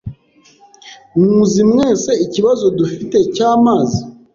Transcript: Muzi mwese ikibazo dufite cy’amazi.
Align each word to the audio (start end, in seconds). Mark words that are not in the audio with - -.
Muzi 1.21 1.61
mwese 1.71 2.11
ikibazo 2.25 2.65
dufite 2.79 3.17
cy’amazi. 3.35 4.01